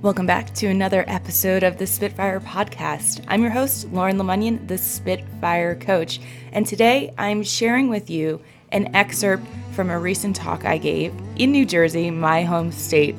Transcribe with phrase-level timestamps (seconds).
[0.00, 3.24] Welcome back to another episode of the Spitfire Podcast.
[3.26, 6.20] I'm your host, Lauren Lemunyon, the Spitfire Coach,
[6.52, 8.40] and today I'm sharing with you
[8.70, 13.16] an excerpt from a recent talk I gave in New Jersey, my home state.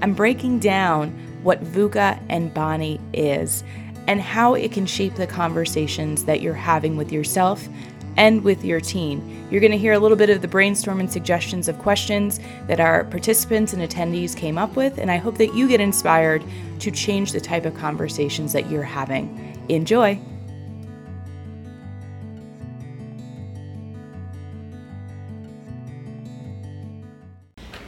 [0.00, 1.10] I'm breaking down
[1.42, 3.62] what VUCA and BANI is
[4.06, 7.68] and how it can shape the conversations that you're having with yourself
[8.16, 9.46] and with your team.
[9.50, 12.80] You're going to hear a little bit of the brainstorm and suggestions of questions that
[12.80, 16.44] our participants and attendees came up with, and I hope that you get inspired
[16.80, 19.64] to change the type of conversations that you're having.
[19.68, 20.20] Enjoy!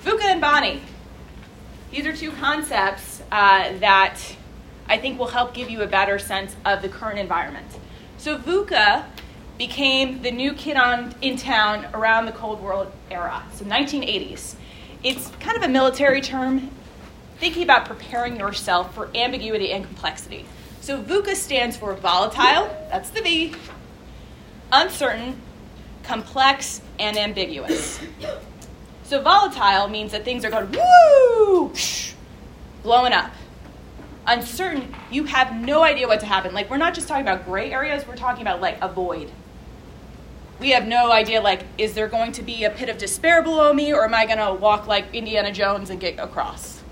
[0.05, 0.81] VUCA and BANI.
[1.91, 4.19] These are two concepts uh, that
[4.89, 7.67] I think will help give you a better sense of the current environment.
[8.17, 9.05] So, VUCA
[9.59, 14.55] became the new kid on, in town around the Cold War era, so 1980s.
[15.03, 16.71] It's kind of a military term,
[17.39, 20.47] thinking about preparing yourself for ambiguity and complexity.
[20.81, 23.55] So VUCA stands for volatile, that's the V,
[24.70, 25.41] uncertain,
[26.05, 28.01] complex, and ambiguous.
[29.03, 31.73] So volatile means that things are going woo,
[32.83, 33.33] blowing up.
[34.27, 36.55] Uncertain, you have no idea what to happen.
[36.55, 39.31] Like we're not just talking about gray areas, we're talking about like a void
[40.61, 43.73] we have no idea like is there going to be a pit of despair below
[43.73, 46.83] me or am i going to walk like indiana jones and get across?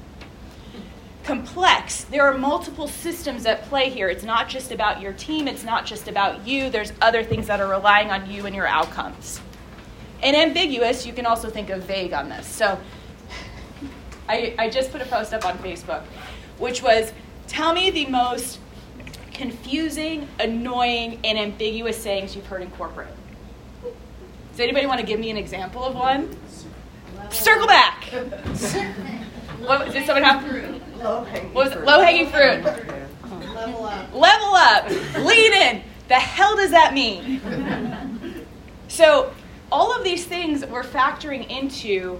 [1.25, 2.05] Complex.
[2.05, 4.09] There are multiple systems at play here.
[4.09, 5.49] It's not just about your team.
[5.49, 6.71] It's not just about you.
[6.71, 9.41] There's other things that are relying on you and your outcomes.
[10.23, 11.05] And ambiguous.
[11.05, 12.47] You can also think of vague on this.
[12.47, 12.79] So
[14.29, 16.03] i, I just put a post up on facebook
[16.59, 17.13] which was
[17.47, 18.59] tell me the most
[19.33, 23.15] confusing annoying and ambiguous sayings you've heard in corporate
[24.57, 26.35] does anybody want to give me an example of one?
[27.29, 28.05] Circle back.
[29.59, 30.43] what, did someone have?
[30.97, 31.85] Low hanging what was it?
[31.85, 32.65] Low hanging fruit.
[33.55, 34.15] Level up.
[34.15, 34.89] Level up.
[35.27, 35.83] Lean in.
[36.09, 38.47] The hell does that mean?
[38.89, 39.31] so,
[39.71, 42.19] all of these things were factoring into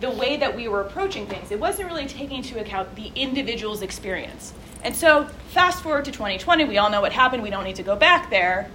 [0.00, 1.50] the way that we were approaching things.
[1.50, 4.52] It wasn't really taking into account the individual's experience.
[4.82, 7.42] And so, fast forward to 2020, we all know what happened.
[7.42, 8.68] We don't need to go back there.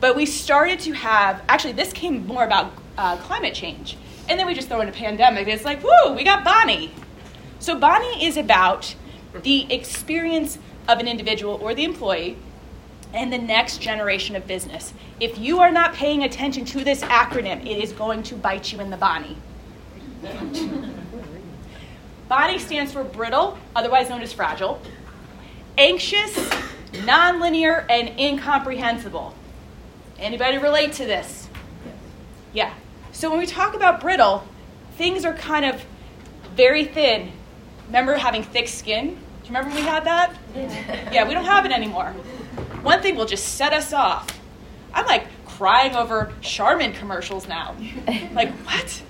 [0.00, 3.96] But we started to have, actually, this came more about uh, climate change.
[4.28, 5.48] And then we just throw in a pandemic.
[5.48, 6.92] It's like, whoo, we got BANI.
[7.58, 8.94] So, BANI is about
[9.42, 12.36] the experience of an individual or the employee
[13.12, 14.92] and the next generation of business.
[15.20, 18.80] If you are not paying attention to this acronym, it is going to bite you
[18.80, 19.36] in the BANI.
[22.28, 24.80] BANI stands for brittle, otherwise known as fragile,
[25.78, 26.34] anxious,
[26.92, 29.34] nonlinear, and incomprehensible.
[30.18, 31.48] Anybody relate to this?
[32.52, 32.72] Yeah.
[33.12, 34.44] So when we talk about brittle,
[34.96, 35.84] things are kind of
[36.54, 37.32] very thin.
[37.86, 39.08] Remember having thick skin?
[39.08, 40.34] Do you remember when we had that?
[41.12, 42.12] Yeah, we don't have it anymore.
[42.82, 44.28] One thing will just set us off.
[44.92, 47.74] I'm like crying over Charmin commercials now.
[48.34, 49.02] Like, what?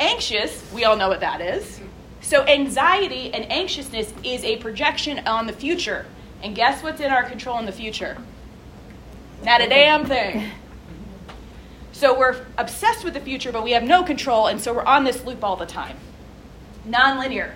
[0.00, 1.80] Anxious, we all know what that is.
[2.20, 6.06] So, anxiety and anxiousness is a projection on the future.
[6.42, 8.16] And guess what's in our control in the future?
[9.44, 10.50] Not a damn thing.
[11.92, 15.04] So we're obsessed with the future, but we have no control, and so we're on
[15.04, 15.98] this loop all the time.
[16.88, 17.52] Nonlinear,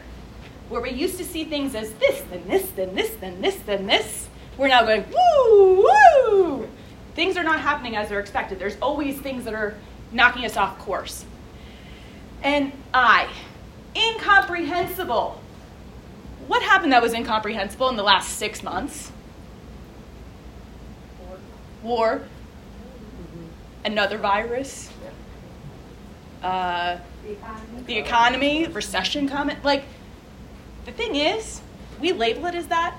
[0.68, 3.86] where we used to see things as this, then this, then this, then this, then
[3.86, 4.28] this,
[4.58, 6.68] we're now going woo, woo.
[7.14, 8.58] Things are not happening as they're expected.
[8.58, 9.74] There's always things that are
[10.12, 11.24] knocking us off course.
[12.42, 13.28] And I,
[13.96, 15.40] incomprehensible.
[16.46, 19.10] What happened that was incomprehensible in the last six months?
[21.82, 22.22] War,
[23.84, 24.90] another virus,
[26.42, 26.98] uh,
[27.86, 28.66] the, economy.
[28.66, 29.56] recession coming.
[29.62, 29.84] Like,
[30.86, 31.60] the thing is,
[32.00, 32.96] we label it as that,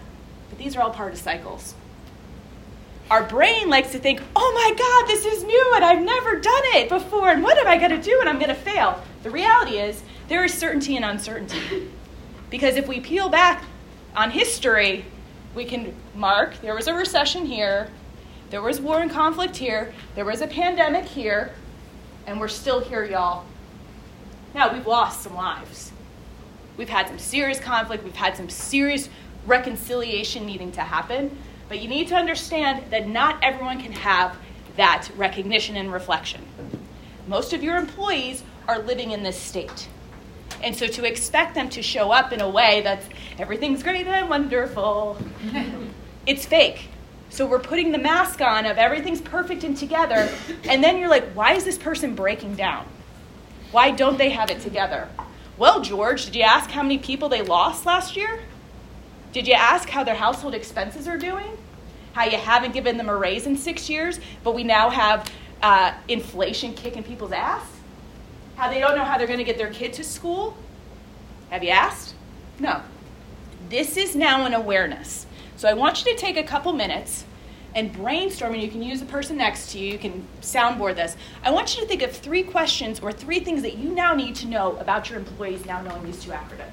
[0.50, 1.74] but these are all part of cycles.
[3.10, 6.64] Our brain likes to think, oh my God, this is new and I've never done
[6.76, 9.02] it before, and what am I going to do and I'm going to fail?
[9.24, 11.90] The reality is, there is certainty and uncertainty.
[12.50, 13.64] Because if we peel back
[14.16, 15.06] on history,
[15.56, 17.90] we can mark there was a recession here,
[18.50, 21.54] there was war and conflict here, there was a pandemic here,
[22.26, 23.46] and we're still here, y'all.
[24.54, 25.92] Now, we've lost some lives.
[26.78, 29.10] We've had some serious conflict, we've had some serious
[29.46, 31.38] reconciliation needing to happen,
[31.68, 34.38] but you need to understand that not everyone can have
[34.78, 36.42] that recognition and reflection.
[37.28, 39.88] Most of your employees are living in this state.
[40.64, 43.08] And so to expect them to show up in a way that's
[43.38, 45.18] everything's great and wonderful,
[46.26, 46.90] it's fake.
[47.30, 50.30] So we're putting the mask on of everything's perfect and together,
[50.64, 52.86] and then you're like, why is this person breaking down?
[53.72, 55.08] Why don't they have it together?
[55.58, 58.40] Well, George, did you ask how many people they lost last year?
[59.32, 61.58] Did you ask how their household expenses are doing?
[62.14, 65.30] How you haven't given them a raise in six years, but we now have
[65.62, 67.64] uh, inflation kicking people's ass?
[68.56, 70.58] How they don't know how they're going to get their kid to school?
[71.52, 72.16] Have you asked?
[72.60, 72.82] No.
[73.70, 75.28] This is now an awareness.
[75.60, 77.26] So I want you to take a couple minutes
[77.76, 81.18] and brainstorm, and you can use the person next to you, you can soundboard this.
[81.44, 84.36] I want you to think of three questions or three things that you now need
[84.36, 86.72] to know about your employees now knowing these two acronyms.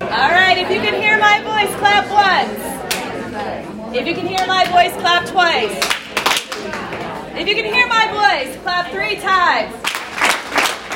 [0.00, 3.94] All right, if you can hear my voice, clap once.
[3.94, 5.76] If you can hear my voice, clap twice.
[7.38, 9.76] If you can hear my voice, clap three times.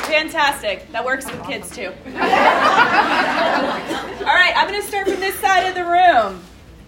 [0.07, 0.91] Fantastic.
[0.91, 1.93] That works with kids too.
[2.07, 2.23] All
[4.25, 6.41] right, I'm going to start from this side of the room.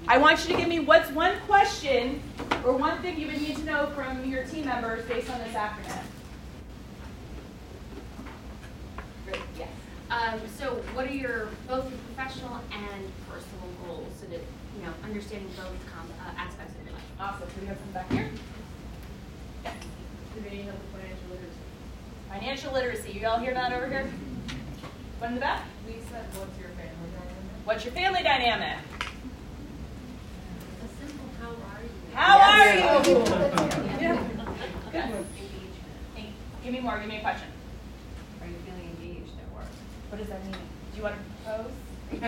[0.08, 2.22] I want you to give me what's one question
[2.66, 5.54] or one thing you would need to know from your team members based on this
[5.54, 6.04] acronym.
[9.58, 9.70] Yes.
[10.12, 14.42] Um, so what are your, both your professional and personal goals so that,
[14.78, 17.04] you know, understanding both com- uh, aspects of your life?
[17.20, 17.48] Awesome.
[17.56, 18.30] Do we have some back here?
[19.64, 19.74] Yes.
[20.36, 21.62] Of financial literacy.
[22.30, 23.12] Financial literacy.
[23.20, 24.10] You all hear that over here?
[25.20, 25.64] One in the back?
[25.88, 27.66] We said, what's your family dynamic?
[27.66, 28.78] What's your family dynamic?
[30.84, 31.90] A simple how are you?
[32.14, 32.82] How are you?
[34.00, 34.24] Yeah.
[34.94, 35.26] Yes.
[36.64, 36.98] Give me more.
[37.00, 37.48] Give me a question.
[38.42, 39.66] Are you feeling engaged at work?
[40.10, 40.54] What does that mean?
[40.54, 41.72] Do you want to propose?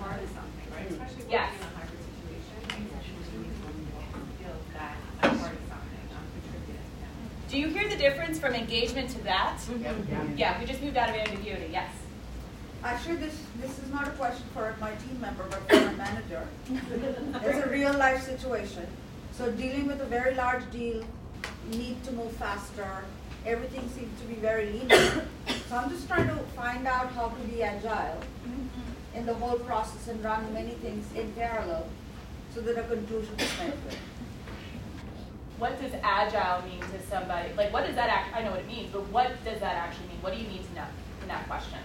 [0.00, 0.90] Part of something, right?
[0.90, 1.52] Especially Yes.
[1.54, 2.58] in a hybrid situation,
[4.40, 6.82] you that I'm part of something, I'm contributing.
[7.48, 9.58] Do you hear the difference from engagement to that?
[9.80, 9.94] Yeah.
[10.36, 11.68] Yeah, we just moved out of ambiguity.
[11.70, 11.90] Yes.
[12.84, 16.46] Actually, this, this is not a question for my team member, but for my manager.
[16.70, 18.86] It's a real life situation.
[19.32, 21.02] So dealing with a very large deal,
[21.70, 23.04] need to move faster.
[23.46, 25.26] Everything seems to be very linear.
[25.66, 28.20] So I'm just trying to find out how to be agile
[29.14, 31.88] in the whole process and run many things in parallel
[32.54, 33.76] so that a conclusion is met.
[35.58, 37.48] What does agile mean to somebody?
[37.56, 38.36] Like, what does that act?
[38.36, 40.18] I know what it means, but what does that actually mean?
[40.20, 40.86] What do you need to know
[41.22, 41.78] in that question?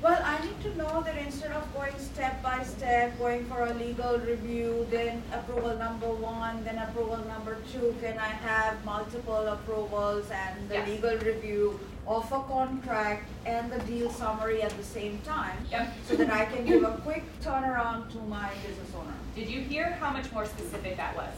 [0.00, 3.74] Well, I need to know that instead of going step by step, going for a
[3.74, 10.30] legal review, then approval number one, then approval number two, can I have multiple approvals
[10.30, 10.88] and the Yes.
[10.88, 15.58] legal review of a contract and the deal summary at the same time?
[15.72, 15.92] Yep.
[16.06, 19.14] So that I can give a quick turnaround to my business owner.
[19.34, 21.34] Did you hear how much more specific that was?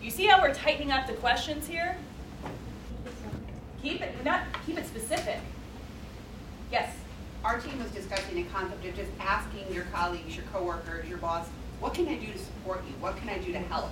[0.00, 1.96] You see how we're tightening up the questions here?
[3.82, 5.38] Keep it not keep it specific.
[6.70, 6.94] Yes.
[7.44, 11.48] Our team was discussing a concept of just asking your colleagues, your coworkers, your boss,
[11.80, 12.92] what can I do to support you?
[13.00, 13.90] What can I do to help?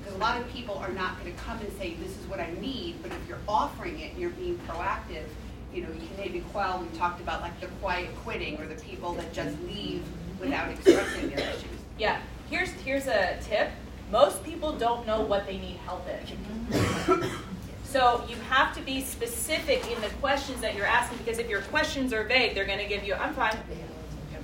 [0.00, 2.40] Because a lot of people are not going to come and say, this is what
[2.40, 5.24] I need, but if you're offering it and you're being proactive,
[5.72, 8.80] you know, you can maybe quell, we talked about like the quiet quitting or the
[8.82, 10.02] people that just leave
[10.40, 11.64] without expressing their issues.
[11.98, 12.20] Yeah.
[12.50, 13.70] Here's here's a tip.
[14.10, 17.30] Most people don't know what they need help in.
[17.88, 21.62] So you have to be specific in the questions that you're asking because if your
[21.62, 23.56] questions are vague, they're going to give you, I'm fine.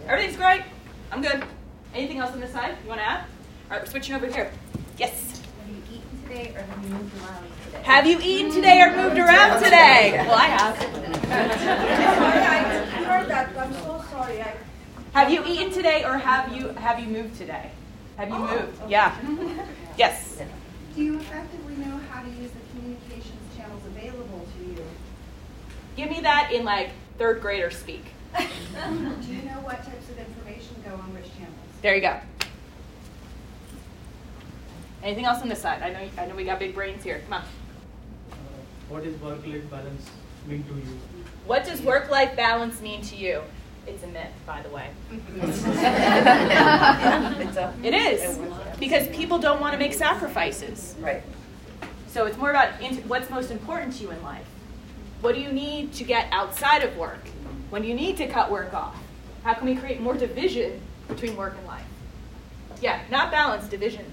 [0.09, 0.63] Everything's great.
[1.13, 1.45] I'm good.
[1.95, 3.21] Anything else on this side you want to add?
[3.21, 4.51] All right, we're switching over here.
[4.97, 5.43] Yes.
[5.61, 7.83] Have you eaten today or have you moved around today?
[7.83, 10.25] Have you eaten today or moved around today?
[10.27, 10.79] Well, I have.
[10.81, 12.63] Sorry, I
[13.05, 14.41] heard that, I'm so sorry.
[14.41, 14.57] I,
[15.13, 17.71] Have you eaten today or have you have you moved today?
[18.17, 18.57] Have you oh.
[18.57, 18.91] moved?
[18.91, 19.15] Yeah.
[19.99, 20.41] Yes.
[20.95, 24.85] Do you effectively know how to use the communications channels available to you?
[25.97, 28.05] Give me that in like third grader speak.
[28.37, 28.45] Do
[29.33, 31.55] you know what types of information go on which channels?
[31.83, 32.19] There you go.
[35.03, 35.83] Anything else on this side?
[35.83, 37.21] I know I know we got big brains here.
[37.29, 37.45] Come on.
[38.89, 40.11] What is work-life balance
[40.47, 40.99] mean to you?
[41.47, 43.43] What does work-life balance mean to you?
[43.87, 44.89] It's a myth, by the way.
[47.85, 48.39] It is
[48.81, 50.95] because people don't want to make sacrifices.
[51.01, 51.23] right.
[52.09, 54.47] So it's more about in- what's most important to you in life.
[55.25, 57.27] What do you need to get outside of work?
[57.71, 58.95] When do you need to cut work off?
[59.43, 61.87] How can we create more division between work and life?
[62.83, 64.05] Yeah, not balance, division.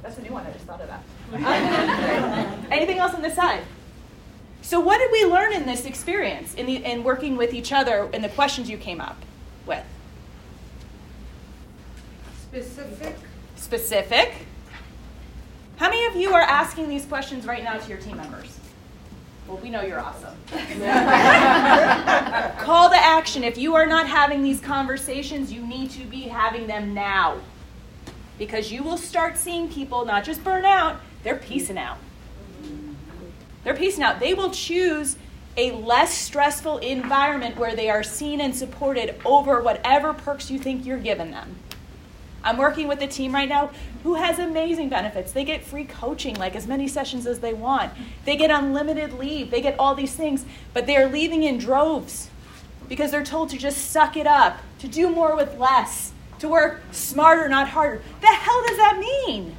[0.00, 0.46] That's a new one.
[0.46, 0.88] I just thought of.
[2.72, 3.60] Anything else on this side?
[4.62, 8.08] So, what did we learn in this experience in, the, in working with each other
[8.14, 9.18] and the questions you came up
[9.66, 9.84] with?
[12.44, 13.16] Specific,
[13.56, 14.32] Specific.
[15.76, 18.58] How many of you are asking these questions right now to your team members?
[19.46, 20.34] Well, we know you're awesome.
[22.58, 23.44] Call to action.
[23.44, 27.38] If you are not having these conversations, you need to be having them now.
[28.38, 31.98] Because you will start seeing people not just burn out, they're piecing out.
[33.64, 34.18] They're piecing out.
[34.18, 35.16] They will choose
[35.56, 40.84] a less stressful environment where they are seen and supported over whatever perks you think
[40.84, 41.56] you're giving them.
[42.44, 43.70] I'm working with a team right now
[44.02, 45.32] who has amazing benefits.
[45.32, 47.92] They get free coaching, like as many sessions as they want.
[48.26, 49.50] They get unlimited leave.
[49.50, 52.28] They get all these things, but they are leaving in droves
[52.88, 56.82] because they're told to just suck it up, to do more with less, to work
[56.92, 58.02] smarter, not harder.
[58.20, 59.56] The hell does that mean?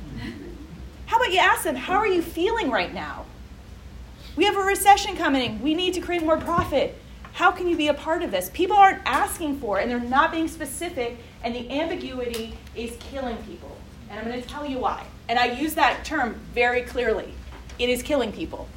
[1.07, 3.25] How about you ask them, how are you feeling right now?
[4.35, 5.61] We have a recession coming.
[5.61, 6.99] We need to create more profit.
[7.35, 8.49] How can you be a part of this?
[8.53, 13.35] People aren't asking for it and they're not being specific, and the ambiguity is killing
[13.43, 13.75] people.
[14.09, 15.05] And I'm going to tell you why.
[15.27, 17.33] And I use that term very clearly.
[17.77, 18.69] It is killing people.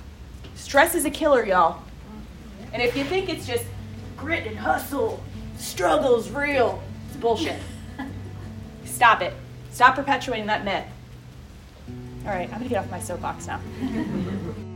[0.57, 1.85] Stress is a killer, y'all.
[2.73, 3.65] And if you think it's just
[4.17, 5.23] grit and hustle,
[5.57, 7.61] struggle's real, it's bullshit.
[8.85, 9.35] Stop it.
[9.71, 10.85] Stop perpetuating that myth.
[12.25, 13.61] All right, I'm going to get off my soapbox now.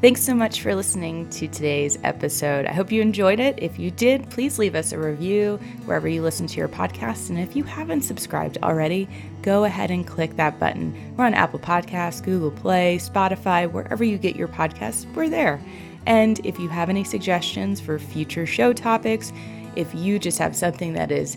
[0.00, 2.64] Thanks so much for listening to today's episode.
[2.64, 3.58] I hope you enjoyed it.
[3.58, 7.28] If you did, please leave us a review wherever you listen to your podcast.
[7.28, 9.06] And if you haven't subscribed already,
[9.42, 11.14] go ahead and click that button.
[11.18, 15.62] We're on Apple Podcasts, Google Play, Spotify, wherever you get your podcasts, we're there.
[16.06, 19.34] And if you have any suggestions for future show topics,
[19.76, 21.36] if you just have something that is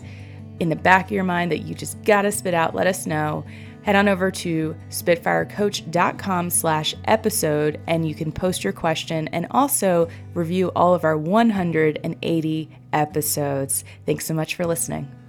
[0.58, 3.44] in the back of your mind that you just gotta spit out, let us know
[3.84, 10.08] head on over to spitfirecoach.com slash episode and you can post your question and also
[10.34, 13.84] review all of our 180 episodes.
[14.06, 15.23] Thanks so much for listening.